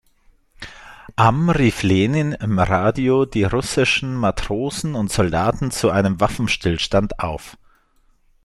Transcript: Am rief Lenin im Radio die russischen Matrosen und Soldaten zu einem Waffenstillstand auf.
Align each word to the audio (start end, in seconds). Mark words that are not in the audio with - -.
Am 1.15 1.51
rief 1.51 1.83
Lenin 1.83 2.31
im 2.31 2.57
Radio 2.57 3.25
die 3.25 3.43
russischen 3.43 4.15
Matrosen 4.15 4.95
und 4.95 5.11
Soldaten 5.11 5.69
zu 5.69 5.91
einem 5.91 6.19
Waffenstillstand 6.19 7.19
auf. 7.19 7.55